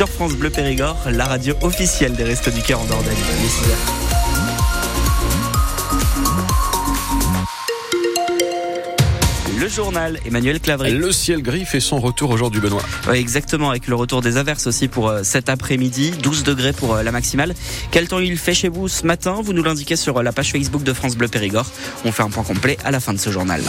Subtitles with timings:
[0.00, 3.12] sur France Bleu Périgord, la radio officielle des Restos du Cœur en Dordogne.
[9.58, 10.92] Le journal, Emmanuel Clavry.
[10.92, 12.80] Le ciel gris fait son retour aujourd'hui, Benoît.
[13.10, 16.12] Oui, exactement, avec le retour des averses aussi pour euh, cet après-midi.
[16.22, 17.52] 12 degrés pour euh, la maximale.
[17.90, 19.42] Quel temps il fait chez vous ce matin?
[19.44, 21.66] Vous nous l'indiquez sur euh, la page Facebook de France Bleu Périgord.
[22.06, 23.60] On fait un point complet à la fin de ce journal.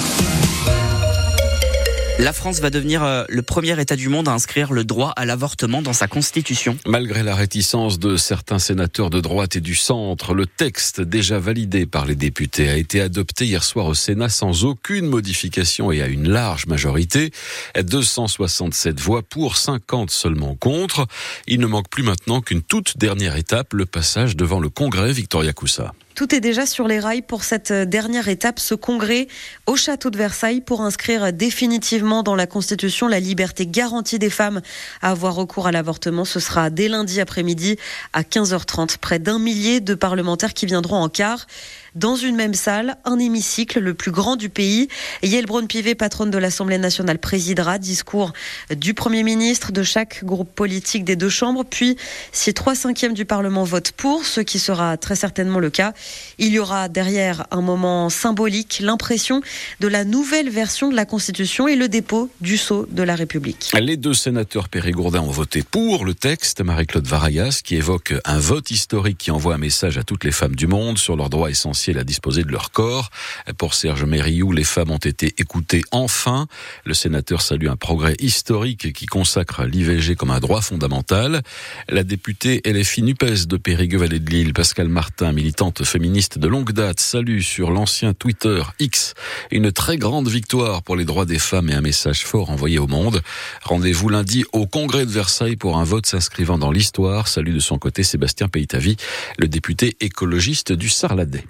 [2.22, 5.26] La France va devenir euh, le premier État du monde à inscrire le droit à
[5.26, 6.78] l'avortement dans sa constitution.
[6.86, 11.88] Malgré la réticence de certains sénateurs de droite et du centre, le texte déjà validé
[11.88, 16.06] par les députés a été adopté hier soir au Sénat sans aucune modification et à
[16.06, 17.32] une large majorité.
[17.76, 21.08] 267 voix pour, 50 seulement contre.
[21.48, 25.54] Il ne manque plus maintenant qu'une toute dernière étape, le passage devant le Congrès Victoria
[25.54, 25.92] Coussa.
[26.16, 29.28] Tout est déjà sur les rails pour cette dernière étape, ce congrès
[29.66, 34.62] au château de Versailles pour inscrire définitivement dans la Constitution la liberté garantie des femmes
[35.02, 36.26] à avoir recours à l'avortement.
[36.26, 37.78] Ce sera dès lundi après-midi
[38.14, 38.98] à 15h30.
[38.98, 41.48] Près d'un millier de parlementaires qui viendront en quart
[41.96, 44.88] dans une même salle, un hémicycle le plus grand du pays.
[45.24, 47.78] Yael Braun-Pivet, patronne de l'Assemblée nationale, présidera.
[47.78, 48.34] Discours
[48.76, 51.66] du Premier ministre, de chaque groupe politique des deux chambres.
[51.70, 51.98] Puis,
[52.32, 55.94] si trois cinquièmes du Parlement votent pour, ce qui sera très certainement le cas,
[56.38, 59.42] il y aura derrière un moment symbolique, l'impression
[59.80, 63.72] de la nouvelle version de la Constitution et le dépôt du sceau de la République.
[63.80, 66.62] Les deux sénateurs périgourdins ont voté pour le texte.
[66.62, 70.56] Marie-Claude Varayas, qui évoque un vote historique qui envoie un message à toutes les femmes
[70.56, 73.10] du monde sur leurs droits essentiels à de leur corps.
[73.58, 76.48] Pour Serge les femmes ont été écoutées enfin.
[76.86, 81.42] Le sénateur salue un progrès historique qui consacre l'IVG comme un droit fondamental.
[81.90, 87.00] La députée LFI NUPES de Périgueux-Vallée de Lille, Pascal Martin, militante féministe de longue date,
[87.00, 89.14] salue sur l'ancien Twitter X
[89.50, 92.88] une très grande victoire pour les droits des femmes et un message fort envoyé au
[92.88, 93.22] monde.
[93.64, 97.28] Rendez-vous lundi au Congrès de Versailles pour un vote s'inscrivant dans l'histoire.
[97.28, 98.98] Salut de son côté Sébastien Peytavi,
[99.38, 101.46] le député écologiste du Sarladais.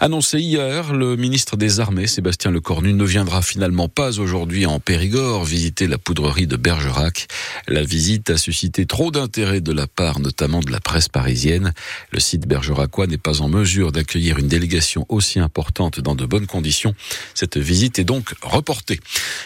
[0.00, 5.44] Annoncé hier, le ministre des Armées, Sébastien Lecornu, ne viendra finalement pas aujourd'hui en Périgord
[5.44, 7.28] visiter la poudrerie de Bergerac.
[7.68, 11.72] La visite a suscité trop d'intérêt de la part notamment de la presse parisienne.
[12.10, 16.46] Le site bergeracois n'est pas en mesure d'accueillir une délégation aussi importante dans de bonnes
[16.46, 16.94] conditions.
[17.34, 19.00] Cette visite est donc reportée.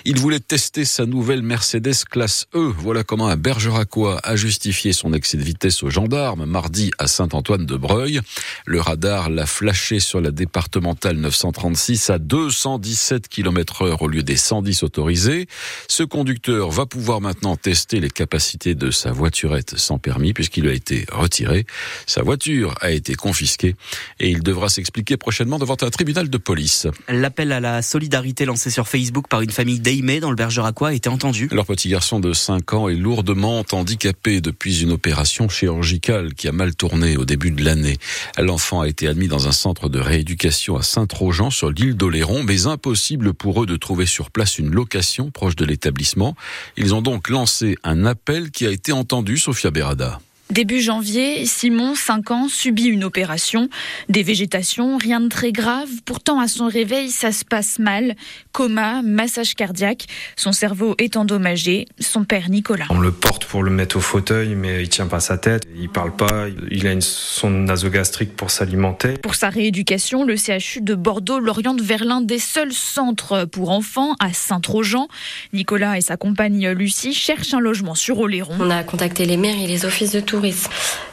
[0.05, 2.73] Il voulait tester sa nouvelle Mercedes classe E.
[2.79, 8.21] Voilà comment un bergeracois a justifié son excès de vitesse aux gendarmes mardi à Saint-Antoine-de-Breuil.
[8.65, 14.37] Le radar l'a flashé sur la départementale 936 à 217 km heure au lieu des
[14.37, 15.47] 110 autorisés.
[15.89, 20.73] Ce conducteur va pouvoir maintenant tester les capacités de sa voiturette sans permis puisqu'il a
[20.73, 21.67] été retiré.
[22.07, 23.77] Sa voiture a été confisquée
[24.21, 26.87] et il devra s'expliquer prochainement devant un tribunal de police.
[27.09, 30.93] L'appel à la solidarité lancé sur Facebook par une famille d'Aimé dans le Bergeracois a
[30.93, 31.49] été entendu.
[31.53, 36.53] Leur petit garçon de 5 ans est lourdement handicapé depuis une opération chirurgicale qui a
[36.53, 37.97] mal tourné au début de l'année.
[38.39, 42.43] L'enfant a été admis dans un centre de rééducation éducation à Saint-Trojan sur l'île d'Oléron,
[42.43, 46.35] mais impossible pour eux de trouver sur place une location proche de l'établissement.
[46.77, 50.21] Ils ont donc lancé un appel qui a été entendu, Sophia Berada.
[50.51, 53.69] Début janvier, Simon, 5 ans, subit une opération.
[54.09, 55.89] Des végétations, rien de très grave.
[56.05, 58.15] Pourtant, à son réveil, ça se passe mal.
[58.53, 60.07] Coma, massage cardiaque.
[60.37, 61.87] Son cerveau est endommagé.
[61.99, 62.87] Son père, Nicolas.
[62.91, 65.65] On le porte pour le mettre au fauteuil, mais il tient pas sa tête.
[65.77, 66.47] Il parle pas.
[66.71, 69.15] Il a une sonde nasogastrique pour s'alimenter.
[69.15, 74.15] Pour sa rééducation, le CHU de Bordeaux l'oriente vers l'un des seuls centres pour enfants
[74.21, 75.09] à Saint-Trojan.
[75.53, 78.55] Nicolas et sa compagne Lucie cherchent un logement sur Oléron.
[78.61, 80.36] On a contacté les maires et les offices de tout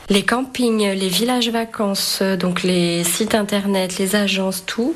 [0.09, 4.95] les campings, les villages vacances, donc les sites internet, les agences, tout.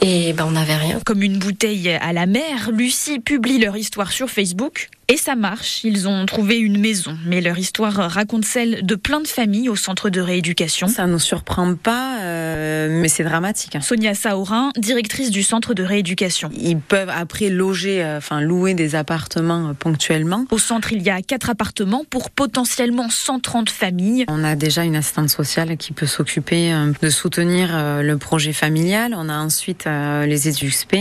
[0.00, 1.00] Et ben on n'avait rien.
[1.04, 4.88] Comme une bouteille à la mer, Lucie publie leur histoire sur Facebook.
[5.12, 9.20] Et ça marche, ils ont trouvé une maison, mais leur histoire raconte celle de plein
[9.20, 10.88] de familles au centre de rééducation.
[10.88, 13.76] Ça ne nous surprend pas, euh, mais c'est dramatique.
[13.76, 13.82] Hein.
[13.82, 16.48] Sonia Saorin, directrice du centre de rééducation.
[16.58, 20.46] Ils peuvent après loger, euh, enfin louer des appartements euh, ponctuellement.
[20.50, 24.24] Au centre, il y a quatre appartements pour potentiellement 130 familles.
[24.28, 26.72] On a déjà une assistante sociale qui peut s'occuper
[27.02, 29.12] de soutenir le projet familial.
[29.14, 30.96] On a ensuite les EduxP,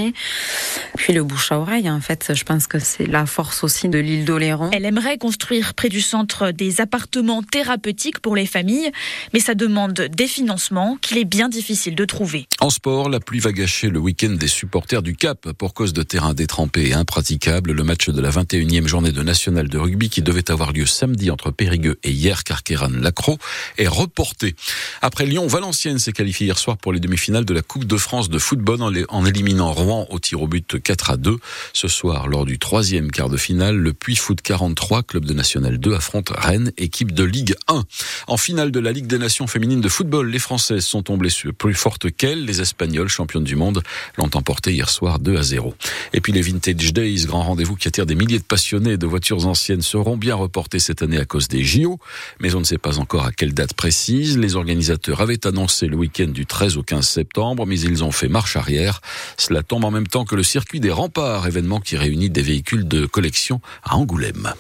[0.97, 1.89] puis le bouche à oreille.
[1.89, 4.69] En fait, je pense que c'est la force aussi de l'île d'Oléron.
[4.73, 8.91] Elle aimerait construire près du centre des appartements thérapeutiques pour les familles,
[9.33, 12.47] mais ça demande des financements qu'il est bien difficile de trouver.
[12.59, 16.03] En sport, la pluie va gâcher le week-end des supporters du Cap pour cause de
[16.03, 17.71] terrain détrempé et impraticable.
[17.71, 21.31] Le match de la 21e journée de National de rugby qui devait avoir lieu samedi
[21.31, 23.37] entre Périgueux et hier Carqueran-Lacro
[23.77, 24.55] est reporté.
[25.01, 28.29] Après Lyon, Valenciennes s'est qualifié hier soir pour les demi-finales de la Coupe de France
[28.29, 31.37] de football en éliminant Rouen au tir au but 4 à 2.
[31.73, 35.77] Ce soir, lors du troisième quart de finale, le Puy Foot 43, club de National
[35.77, 37.83] 2, affronte Rennes, équipe de Ligue 1.
[38.27, 41.73] En finale de la Ligue des Nations féminines de football, les Françaises sont tombées plus
[41.73, 42.45] fortes qu'elles.
[42.45, 43.81] Les Espagnols, championnes du monde,
[44.17, 45.73] l'ont emporté hier soir 2 à 0.
[46.13, 49.47] Et puis les Vintage Days, grand rendez-vous qui attire des milliers de passionnés de voitures
[49.47, 51.99] anciennes, seront bien reportés cette année à cause des JO.
[52.39, 54.37] Mais on ne sait pas encore à quelle date précise.
[54.37, 58.27] Les organisateurs avaient annoncé le week-end du 13 au 15 septembre, mais ils ont fait
[58.27, 59.01] marche arrière.
[59.37, 62.87] Cela tombe en même temps que le circuit des remparts, événement qui réunit des véhicules
[62.87, 64.53] de collection à Angoulême.